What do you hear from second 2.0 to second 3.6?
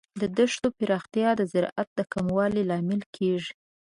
کموالي لامل کیږي.